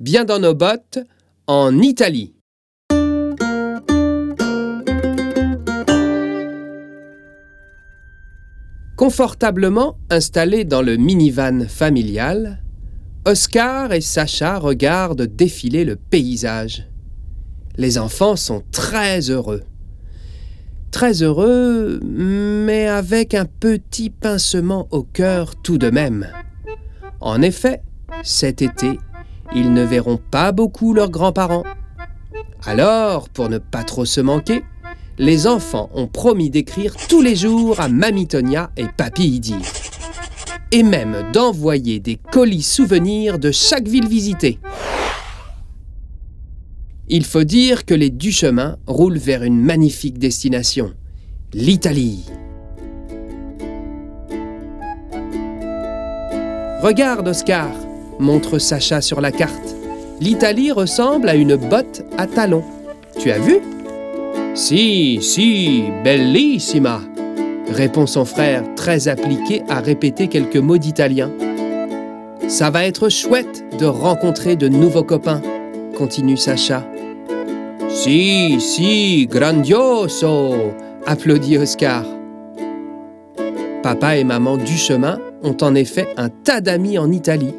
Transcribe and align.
bien 0.00 0.24
dans 0.24 0.38
nos 0.38 0.54
bottes, 0.54 0.98
en 1.46 1.78
Italie. 1.78 2.34
Confortablement 8.96 9.98
installés 10.08 10.64
dans 10.64 10.82
le 10.82 10.96
minivan 10.96 11.66
familial, 11.68 12.62
Oscar 13.26 13.92
et 13.92 14.00
Sacha 14.00 14.58
regardent 14.58 15.26
défiler 15.26 15.84
le 15.84 15.96
paysage. 15.96 16.88
Les 17.76 17.98
enfants 17.98 18.36
sont 18.36 18.62
très 18.72 19.30
heureux. 19.30 19.62
Très 20.90 21.22
heureux, 21.22 22.00
mais 22.02 22.86
avec 22.86 23.34
un 23.34 23.44
petit 23.44 24.08
pincement 24.08 24.88
au 24.90 25.02
cœur 25.02 25.56
tout 25.56 25.76
de 25.76 25.90
même. 25.90 26.28
En 27.20 27.42
effet, 27.42 27.82
cet 28.22 28.62
été, 28.62 28.98
ils 29.56 29.72
ne 29.72 29.82
verront 29.82 30.18
pas 30.18 30.52
beaucoup 30.52 30.92
leurs 30.92 31.10
grands-parents. 31.10 31.64
Alors, 32.66 33.30
pour 33.30 33.48
ne 33.48 33.56
pas 33.56 33.84
trop 33.84 34.04
se 34.04 34.20
manquer, 34.20 34.62
les 35.18 35.46
enfants 35.46 35.88
ont 35.94 36.08
promis 36.08 36.50
d'écrire 36.50 36.94
tous 37.08 37.22
les 37.22 37.34
jours 37.34 37.80
à 37.80 37.88
Mamie 37.88 38.28
Tonia 38.28 38.70
et 38.76 38.84
Papy 38.94 39.28
Idir. 39.28 39.56
Et 40.72 40.82
même 40.82 41.30
d'envoyer 41.32 42.00
des 42.00 42.16
colis 42.16 42.62
souvenirs 42.62 43.38
de 43.38 43.50
chaque 43.50 43.88
ville 43.88 44.08
visitée. 44.08 44.58
Il 47.08 47.24
faut 47.24 47.44
dire 47.44 47.86
que 47.86 47.94
les 47.94 48.10
Duchemin 48.10 48.76
roulent 48.86 49.16
vers 49.16 49.42
une 49.42 49.58
magnifique 49.58 50.18
destination, 50.18 50.92
l'Italie. 51.54 52.26
Regarde, 56.82 57.28
Oscar, 57.28 57.70
montre 58.18 58.58
Sacha 58.58 59.00
sur 59.00 59.20
la 59.20 59.32
carte. 59.32 59.76
L'Italie 60.20 60.72
ressemble 60.72 61.28
à 61.28 61.34
une 61.34 61.56
botte 61.56 62.04
à 62.16 62.26
talons. 62.26 62.64
Tu 63.18 63.30
as 63.30 63.38
vu? 63.38 63.58
Si, 64.54 65.18
si, 65.20 65.84
bellissima 66.02 67.00
répond 67.72 68.06
son 68.06 68.24
frère, 68.24 68.62
très 68.76 69.08
appliqué 69.08 69.62
à 69.68 69.80
répéter 69.80 70.28
quelques 70.28 70.56
mots 70.56 70.78
d'italien. 70.78 71.30
Ça 72.48 72.70
va 72.70 72.84
être 72.84 73.08
chouette 73.08 73.64
de 73.78 73.86
rencontrer 73.86 74.56
de 74.56 74.68
nouveaux 74.68 75.02
copains, 75.02 75.42
continue 75.96 76.36
Sacha. 76.36 76.84
Si, 77.88 78.60
si, 78.60 79.26
grandioso 79.26 80.54
applaudit 81.06 81.58
Oscar. 81.58 82.04
Papa 83.82 84.16
et 84.16 84.24
maman 84.24 84.56
Duchemin 84.56 85.18
ont 85.42 85.56
en 85.60 85.74
effet 85.74 86.08
un 86.16 86.28
tas 86.28 86.60
d'amis 86.60 86.98
en 86.98 87.10
Italie. 87.10 87.54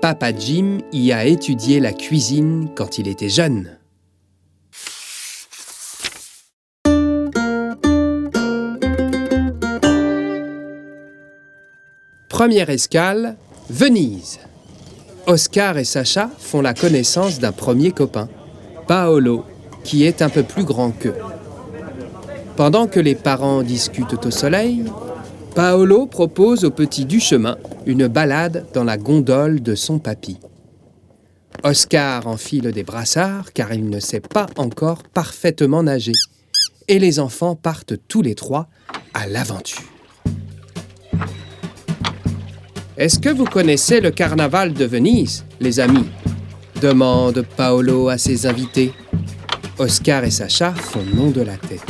Papa 0.00 0.30
Jim 0.32 0.78
y 0.92 1.12
a 1.12 1.24
étudié 1.24 1.80
la 1.80 1.92
cuisine 1.92 2.68
quand 2.74 2.98
il 2.98 3.08
était 3.08 3.28
jeune. 3.28 3.78
Première 12.28 12.68
escale, 12.68 13.36
Venise. 13.70 14.38
Oscar 15.26 15.78
et 15.78 15.84
Sacha 15.84 16.30
font 16.38 16.60
la 16.60 16.74
connaissance 16.74 17.38
d'un 17.40 17.52
premier 17.52 17.90
copain, 17.90 18.28
Paolo, 18.86 19.44
qui 19.82 20.04
est 20.04 20.20
un 20.20 20.28
peu 20.28 20.42
plus 20.42 20.64
grand 20.64 20.90
qu'eux. 20.90 21.16
Pendant 22.56 22.86
que 22.86 23.00
les 23.00 23.14
parents 23.14 23.62
discutent 23.62 24.26
au 24.26 24.30
soleil, 24.30 24.84
Paolo 25.56 26.04
propose 26.04 26.66
au 26.66 26.70
petit 26.70 27.06
du 27.06 27.18
chemin 27.18 27.56
une 27.86 28.08
balade 28.08 28.66
dans 28.74 28.84
la 28.84 28.98
gondole 28.98 29.62
de 29.62 29.74
son 29.74 29.98
papy. 29.98 30.38
Oscar 31.64 32.26
enfile 32.26 32.72
des 32.72 32.82
brassards 32.82 33.54
car 33.54 33.72
il 33.72 33.88
ne 33.88 33.98
sait 33.98 34.20
pas 34.20 34.48
encore 34.58 35.02
parfaitement 35.02 35.82
nager. 35.82 36.12
Et 36.88 36.98
les 36.98 37.18
enfants 37.18 37.56
partent 37.56 37.94
tous 38.06 38.20
les 38.20 38.34
trois 38.34 38.68
à 39.14 39.26
l'aventure. 39.26 39.82
Est-ce 42.98 43.18
que 43.18 43.30
vous 43.30 43.46
connaissez 43.46 44.02
le 44.02 44.10
carnaval 44.10 44.74
de 44.74 44.84
Venise, 44.84 45.46
les 45.58 45.80
amis? 45.80 46.04
Demande 46.82 47.46
Paolo 47.56 48.10
à 48.10 48.18
ses 48.18 48.44
invités. 48.44 48.92
Oscar 49.78 50.22
et 50.24 50.30
Sacha 50.30 50.72
font 50.72 51.04
nom 51.14 51.30
de 51.30 51.40
la 51.40 51.56
tête. 51.56 51.80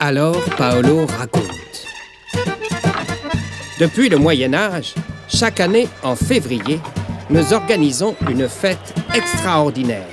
Alors 0.00 0.42
Paolo 0.56 1.04
raconte. 1.04 1.73
Depuis 3.80 4.08
le 4.08 4.18
Moyen 4.18 4.54
Âge, 4.54 4.94
chaque 5.28 5.58
année 5.58 5.88
en 6.04 6.14
février, 6.14 6.78
nous 7.28 7.52
organisons 7.52 8.14
une 8.30 8.48
fête 8.48 8.94
extraordinaire 9.12 10.06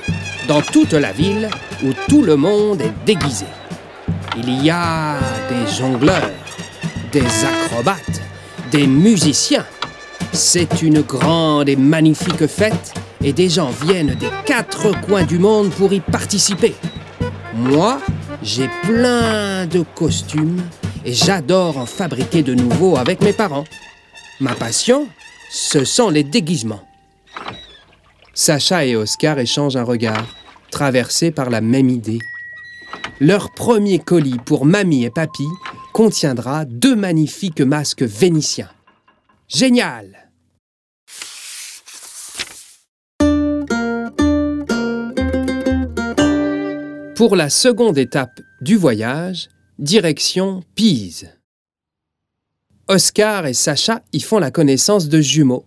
dans 0.48 0.62
toute 0.62 0.94
la 0.94 1.12
ville 1.12 1.48
où 1.84 1.90
tout 2.10 2.24
le 2.24 2.36
monde 2.36 2.82
est 2.82 2.94
déguisé. 3.06 3.46
Il 4.36 4.64
y 4.64 4.72
a 4.72 5.16
des 5.48 5.72
jongleurs, 5.72 6.32
des 7.12 7.24
acrobates, 7.46 8.22
des 8.72 8.88
musiciens. 8.88 9.66
C'est 10.34 10.82
une 10.82 11.02
grande 11.02 11.70
et 11.70 11.76
magnifique 11.76 12.48
fête 12.48 12.96
et 13.24 13.32
des 13.32 13.50
gens 13.50 13.70
viennent 13.86 14.16
des 14.16 14.30
quatre 14.44 15.00
coins 15.02 15.24
du 15.24 15.38
monde 15.38 15.70
pour 15.70 15.94
y 15.94 16.00
participer. 16.00 16.74
Moi, 17.54 18.00
j'ai 18.42 18.70
plein 18.84 19.68
de 19.68 19.84
costumes 19.94 20.64
et 21.06 21.14
j'adore 21.14 21.78
en 21.78 21.86
fabriquer 21.86 22.44
de 22.44 22.54
nouveaux 22.54 22.98
avec 22.98 23.22
mes 23.22 23.34
parents. 23.34 23.66
Ma 24.40 24.56
passion, 24.56 25.08
ce 25.50 25.86
sont 25.86 26.10
les 26.10 26.24
déguisements. 26.24 26.84
Sacha 28.34 28.86
et 28.86 28.96
Oscar 28.96 29.40
échangent 29.40 29.76
un 29.76 29.84
regard, 29.84 30.36
traversés 30.72 31.32
par 31.32 31.50
la 31.50 31.62
même 31.62 31.90
idée. 31.90 32.20
Leur 33.20 33.52
premier 33.52 34.00
colis 34.00 34.40
pour 34.46 34.66
mamie 34.66 35.04
et 35.04 35.10
papy 35.10 35.48
contiendra 35.94 36.66
deux 36.66 36.96
magnifiques 36.96 37.62
masques 37.62 38.04
vénitiens. 38.04 38.70
Génial 39.48 40.30
Pour 47.16 47.36
la 47.36 47.52
seconde 47.52 48.00
étape 48.00 48.40
du 48.62 48.78
voyage, 48.78 49.50
direction 49.82 50.62
Pise. 50.76 51.32
Oscar 52.88 53.48
et 53.48 53.56
Sacha 53.56 54.04
y 54.14 54.20
font 54.20 54.38
la 54.38 54.52
connaissance 54.52 55.10
de 55.10 55.20
jumeaux, 55.20 55.66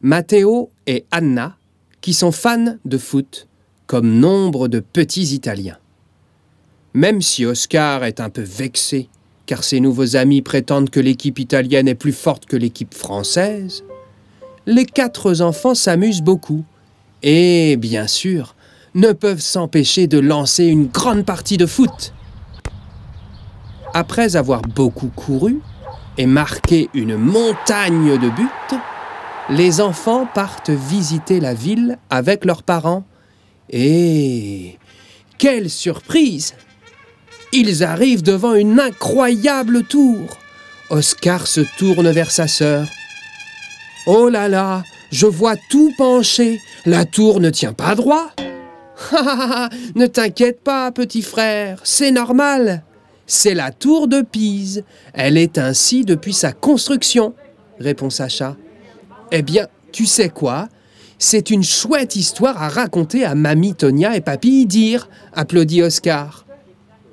Matteo 0.00 0.70
et 0.86 1.06
Anna, 1.10 1.56
qui 2.00 2.14
sont 2.14 2.30
fans 2.30 2.76
de 2.84 2.98
foot, 2.98 3.48
comme 3.88 4.20
nombre 4.20 4.68
de 4.68 4.78
petits 4.78 5.34
Italiens. 5.34 5.78
Même 6.94 7.20
si 7.20 7.44
Oscar 7.44 8.04
est 8.04 8.20
un 8.20 8.30
peu 8.30 8.42
vexé, 8.42 9.08
car 9.46 9.64
ses 9.64 9.80
nouveaux 9.80 10.14
amis 10.14 10.40
prétendent 10.40 10.90
que 10.90 11.00
l'équipe 11.00 11.40
italienne 11.40 11.88
est 11.88 11.96
plus 11.96 12.12
forte 12.12 12.46
que 12.46 12.56
l'équipe 12.56 12.94
française, 12.94 13.82
les 14.66 14.86
quatre 14.86 15.40
enfants 15.40 15.74
s'amusent 15.74 16.22
beaucoup 16.22 16.64
et, 17.24 17.76
bien 17.76 18.06
sûr, 18.06 18.54
ne 18.94 19.10
peuvent 19.10 19.40
s'empêcher 19.40 20.06
de 20.06 20.20
lancer 20.20 20.66
une 20.66 20.86
grande 20.86 21.24
partie 21.24 21.56
de 21.56 21.66
foot. 21.66 22.12
Après 23.94 24.36
avoir 24.36 24.62
beaucoup 24.62 25.08
couru 25.08 25.60
et 26.16 26.26
marqué 26.26 26.90
une 26.94 27.16
montagne 27.16 28.18
de 28.18 28.28
buts, 28.28 28.78
les 29.50 29.80
enfants 29.80 30.26
partent 30.26 30.70
visiter 30.70 31.40
la 31.40 31.54
ville 31.54 31.98
avec 32.10 32.44
leurs 32.44 32.62
parents. 32.62 33.04
Et 33.70 34.78
quelle 35.38 35.70
surprise 35.70 36.54
Ils 37.52 37.82
arrivent 37.82 38.22
devant 38.22 38.54
une 38.54 38.78
incroyable 38.78 39.84
tour. 39.84 40.38
Oscar 40.90 41.46
se 41.46 41.60
tourne 41.78 42.10
vers 42.10 42.30
sa 42.30 42.46
sœur. 42.46 42.86
Oh 44.06 44.28
là 44.28 44.48
là, 44.48 44.82
je 45.10 45.26
vois 45.26 45.56
tout 45.70 45.92
pencher. 45.96 46.60
La 46.84 47.04
tour 47.04 47.40
ne 47.40 47.50
tient 47.50 47.72
pas 47.72 47.94
droit. 47.94 48.30
ne 49.94 50.06
t'inquiète 50.06 50.62
pas, 50.62 50.90
petit 50.90 51.22
frère, 51.22 51.80
c'est 51.84 52.10
normal. 52.10 52.82
C'est 53.30 53.54
la 53.54 53.72
tour 53.72 54.08
de 54.08 54.22
Pise. 54.22 54.84
Elle 55.12 55.36
est 55.36 55.58
ainsi 55.58 56.04
depuis 56.04 56.32
sa 56.32 56.52
construction, 56.52 57.34
répond 57.78 58.08
Sacha. 58.08 58.56
Eh 59.30 59.42
bien, 59.42 59.68
tu 59.92 60.06
sais 60.06 60.30
quoi? 60.30 60.68
C'est 61.18 61.50
une 61.50 61.62
chouette 61.62 62.16
histoire 62.16 62.60
à 62.62 62.70
raconter 62.70 63.24
à 63.24 63.34
Mamie 63.34 63.74
Tonia 63.74 64.16
et 64.16 64.22
Papy 64.22 64.64
dire, 64.64 65.10
applaudit 65.34 65.82
Oscar. 65.82 66.46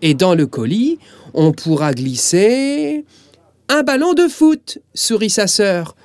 Et 0.01 0.13
dans 0.13 0.35
le 0.35 0.47
colis, 0.47 0.99
on 1.33 1.51
pourra 1.51 1.93
glisser. 1.93 3.03
Un 3.67 3.83
ballon 3.83 4.13
de 4.13 4.29
foot, 4.29 4.79
sourit 4.93 5.29
sa 5.29 5.47
sœur. 5.47 5.97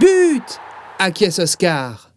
But 0.00 0.58
acquiesce 0.98 1.38
Oscar. 1.38 2.13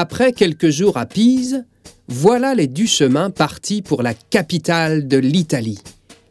Après 0.00 0.32
quelques 0.32 0.70
jours 0.70 0.96
à 0.96 1.06
Pise, 1.06 1.64
voilà 2.06 2.54
les 2.54 2.68
Duchemin 2.68 3.30
partis 3.30 3.82
pour 3.82 4.04
la 4.04 4.14
capitale 4.14 5.08
de 5.08 5.16
l'Italie, 5.16 5.80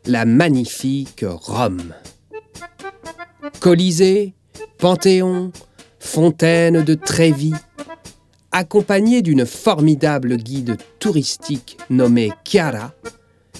la 0.05 0.23
magnifique 0.23 1.25
Rome. 1.27 1.93
Colisée, 3.59 4.35
Panthéon, 4.77 5.51
fontaine 5.99 6.85
de 6.85 6.93
Trévis, 6.93 7.55
accompagnée 8.53 9.21
d'une 9.21 9.45
formidable 9.45 10.37
guide 10.37 10.77
touristique 10.99 11.77
nommée 11.89 12.31
Chiara, 12.45 12.93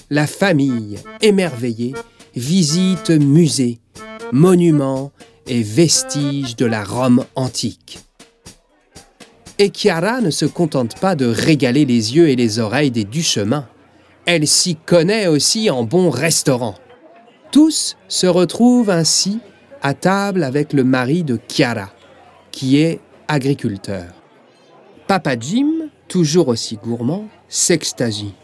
la 0.08 0.26
famille 0.26 0.98
émerveillée 1.20 1.92
visite 2.34 3.10
musées, 3.10 3.78
monuments 4.32 5.12
et 5.46 5.62
vestiges 5.62 6.56
de 6.56 6.64
la 6.64 6.82
Rome 6.82 7.26
antique. 7.34 8.07
Et 9.60 9.70
Chiara 9.70 10.20
ne 10.20 10.30
se 10.30 10.46
contente 10.46 11.00
pas 11.00 11.16
de 11.16 11.26
régaler 11.26 11.84
les 11.84 12.14
yeux 12.14 12.28
et 12.28 12.36
les 12.36 12.60
oreilles 12.60 12.92
des 12.92 13.02
du 13.02 13.24
chemin. 13.24 13.66
Elle 14.24 14.46
s'y 14.46 14.76
connaît 14.76 15.26
aussi 15.26 15.68
en 15.68 15.82
bon 15.82 16.10
restaurant. 16.10 16.76
Tous 17.50 17.96
se 18.06 18.28
retrouvent 18.28 18.90
ainsi 18.90 19.40
à 19.82 19.94
table 19.94 20.44
avec 20.44 20.72
le 20.72 20.84
mari 20.84 21.24
de 21.24 21.40
Chiara, 21.48 21.90
qui 22.52 22.78
est 22.78 23.00
agriculteur. 23.26 24.04
Papa 25.08 25.36
Jim, 25.38 25.90
toujours 26.06 26.46
aussi 26.48 26.76
gourmand, 26.76 27.26
s'extasie. 27.48 28.34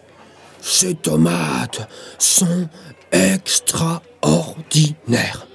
Ces 0.61 0.95
tomates 0.95 1.89
sont 2.19 2.69
extraordinaires. 3.13 5.47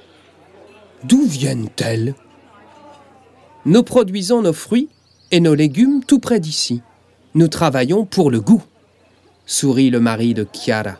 D'où 1.03 1.25
viennent-elles? 1.25 2.15
Nous 3.65 3.83
produisons 3.83 4.41
nos 4.41 4.53
fruits 4.53 4.87
et 5.31 5.39
nos 5.39 5.55
légumes 5.55 6.03
tout 6.03 6.19
près 6.19 6.39
d'ici. 6.39 6.81
Nous 7.35 7.47
travaillons 7.47 8.05
pour 8.05 8.31
le 8.31 8.41
goût, 8.41 8.63
sourit 9.45 9.89
le 9.89 9.99
mari 9.99 10.33
de 10.33 10.47
Chiara. 10.51 10.97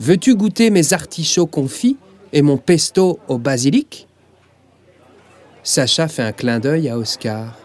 Veux-tu 0.00 0.34
goûter 0.34 0.70
mes 0.70 0.92
artichauts 0.92 1.46
confits 1.46 1.96
et 2.32 2.42
mon 2.42 2.56
pesto 2.56 3.18
au 3.28 3.38
basilic? 3.38 4.06
Sacha 5.62 6.08
fait 6.08 6.22
un 6.22 6.32
clin 6.32 6.60
d'œil 6.60 6.88
à 6.88 6.98
Oscar. 6.98 7.58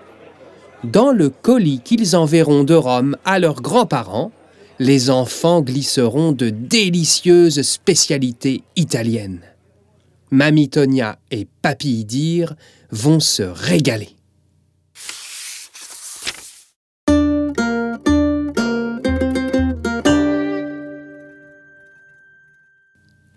Dans 0.84 1.12
le 1.12 1.30
colis 1.30 1.82
qu'ils 1.84 2.16
enverront 2.16 2.64
de 2.64 2.74
Rome 2.74 3.16
à 3.26 3.38
leurs 3.38 3.62
grands-parents, 3.62 4.32
les 4.80 5.12
enfants 5.12 5.62
glisseront 5.62 6.32
de 6.32 6.50
délicieuses 6.50 7.62
spécialités 7.62 8.64
italiennes. 8.76 9.42
Mamie 10.32 10.70
Tonia 10.70 11.20
et 11.30 11.46
Papy 11.62 12.00
Idir 12.00 12.56
vont 12.90 13.20
se 13.20 13.44
régaler. 13.44 14.16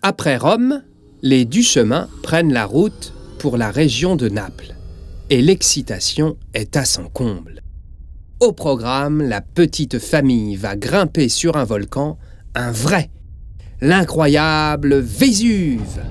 Après 0.07 0.37
Rome, 0.37 0.83
les 1.23 1.45
Duchemin 1.45 2.07
prennent 2.21 2.53
la 2.53 2.67
route 2.67 3.11
pour 3.39 3.57
la 3.57 3.71
région 3.71 4.15
de 4.15 4.29
Naples 4.29 4.75
et 5.31 5.41
l'excitation 5.41 6.37
est 6.53 6.77
à 6.77 6.85
son 6.85 7.05
comble. 7.05 7.63
Au 8.39 8.51
programme, 8.53 9.23
la 9.23 9.41
petite 9.41 9.97
famille 9.97 10.57
va 10.57 10.75
grimper 10.75 11.27
sur 11.27 11.57
un 11.57 11.63
volcan, 11.63 12.19
un 12.53 12.69
vrai, 12.69 13.09
l'incroyable 13.81 14.99
Vésuve. 14.99 16.03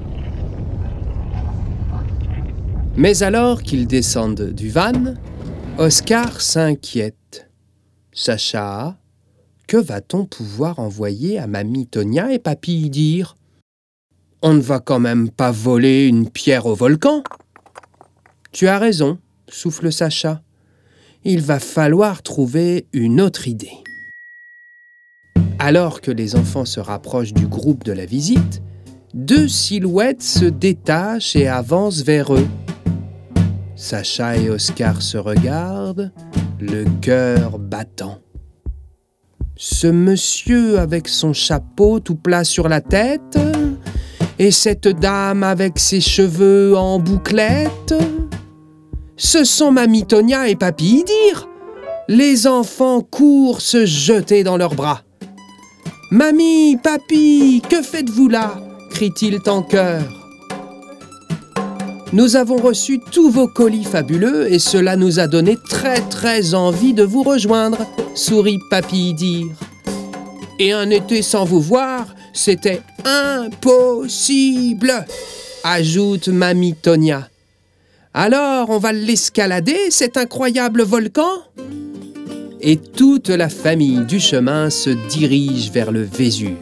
Mais 2.96 3.23
alors 3.23 3.62
qu'ils 3.62 3.87
descendent 3.87 4.50
du 4.50 4.70
van, 4.70 5.14
Oscar 5.79 6.41
s'inquiète. 6.41 7.49
Sacha, 8.12 8.99
que 9.69 9.76
va-t-on 9.76 10.26
pouvoir 10.26 10.81
envoyer 10.81 11.38
à 11.38 11.46
mamie 11.46 11.87
Tonia 11.87 12.32
et 12.32 12.41
papy 12.41 12.91
dire? 12.91 13.37
On 14.46 14.52
ne 14.52 14.61
va 14.61 14.79
quand 14.79 14.99
même 14.99 15.31
pas 15.31 15.50
voler 15.50 16.06
une 16.06 16.29
pierre 16.29 16.67
au 16.67 16.75
volcan 16.75 17.23
Tu 18.52 18.69
as 18.69 18.79
raison, 18.79 19.17
souffle 19.49 19.91
Sacha. 19.91 20.43
Il 21.25 21.41
va 21.41 21.58
falloir 21.58 22.23
trouver 22.23 22.87
une 22.93 23.23
autre 23.23 23.49
idée. 23.49 23.73
Alors 25.58 26.02
que 26.02 26.11
les 26.11 26.37
enfants 26.37 26.67
se 26.67 26.79
rapprochent 26.79 27.32
du 27.32 27.46
groupe 27.46 27.85
de 27.85 27.93
la 27.93 28.05
visite, 28.05 28.61
deux 29.14 29.49
silhouettes 29.49 30.23
se 30.23 30.44
détachent 30.44 31.37
et 31.37 31.49
avancent 31.49 32.02
vers 32.02 32.35
eux. 32.35 32.46
Sacha 33.76 34.37
et 34.37 34.50
Oscar 34.50 35.00
se 35.00 35.17
regardent, 35.17 36.12
le 36.61 36.85
cœur 37.00 37.58
battant. 37.58 38.19
Ce 39.56 39.87
monsieur 39.87 40.81
avec 40.81 41.08
son 41.08 41.32
chapeau 41.32 41.99
tout 41.99 42.17
plat 42.17 42.44
sur 42.44 42.69
la 42.69 42.82
tête 42.82 43.38
et 44.44 44.50
cette 44.50 44.88
dame 44.88 45.43
avec 45.43 45.79
ses 45.79 46.02
cheveux 46.02 46.76
en 46.76 46.99
bouclette? 46.99 47.94
Ce 49.17 49.43
sont 49.43 49.73
Mamie 49.73 50.05
Tonia 50.05 50.49
et 50.49 50.55
Papy 50.55 50.99
Idir 51.00 51.49
Les 52.08 52.46
enfants 52.46 53.00
courent 53.00 53.62
se 53.62 53.87
jeter 53.87 54.44
dans 54.44 54.58
leurs 54.58 54.75
bras. 54.75 55.00
Mamie, 56.11 56.76
papy, 56.76 57.62
que 57.70 57.81
faites-vous 57.81 58.29
là? 58.29 58.56
crient-ils 58.91 59.41
en 59.46 59.62
chœur. 59.62 60.02
Nous 62.12 62.37
avons 62.37 62.58
reçu 62.58 63.00
tous 63.11 63.31
vos 63.31 63.49
colis 63.49 63.85
fabuleux 63.85 64.52
et 64.52 64.58
cela 64.58 64.96
nous 64.96 65.20
a 65.20 65.26
donné 65.26 65.56
très 65.70 66.00
très 66.02 66.52
envie 66.52 66.93
de 66.93 67.02
vous 67.02 67.23
rejoindre, 67.23 67.79
sourit 68.14 68.58
Papy 68.69 69.14
dire. 69.14 69.56
Et 70.58 70.72
un 70.72 70.90
été 70.90 71.22
sans 71.22 71.44
vous 71.44 71.60
voir, 71.60 72.06
c'était 72.32 72.82
impossible, 73.04 75.04
ajoute 75.64 76.28
Mamie 76.28 76.74
Tonia. 76.74 77.28
Alors, 78.12 78.70
on 78.70 78.78
va 78.78 78.92
l'escalader, 78.92 79.90
cet 79.90 80.16
incroyable 80.16 80.82
volcan? 80.82 81.42
Et 82.60 82.76
toute 82.76 83.28
la 83.28 83.48
famille 83.48 84.04
du 84.06 84.20
chemin 84.20 84.70
se 84.70 84.90
dirige 84.90 85.72
vers 85.72 85.90
le 85.90 86.02
Vésuve. 86.02 86.56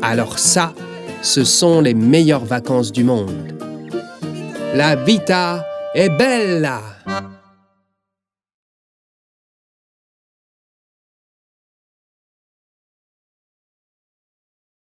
Alors 0.00 0.38
ça, 0.38 0.74
ce 1.20 1.44
sont 1.44 1.82
les 1.82 1.94
meilleures 1.94 2.44
vacances 2.44 2.92
du 2.92 3.04
monde. 3.04 3.52
La 4.74 4.96
vita 4.96 5.64
è 5.94 6.08
bella! 6.08 6.95